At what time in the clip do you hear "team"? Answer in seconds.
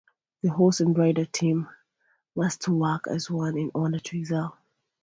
1.25-1.69